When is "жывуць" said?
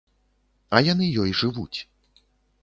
1.43-1.79